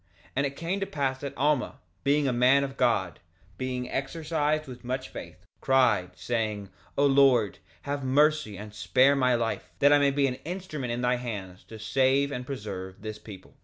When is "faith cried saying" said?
5.09-6.69